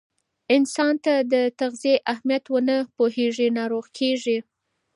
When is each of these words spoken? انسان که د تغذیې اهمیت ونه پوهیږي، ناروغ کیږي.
انسان 0.55 0.95
که 1.05 1.13
د 1.33 1.35
تغذیې 1.59 1.95
اهمیت 2.13 2.45
ونه 2.49 2.75
پوهیږي، 2.95 3.47
ناروغ 3.57 3.85
کیږي. 3.97 4.37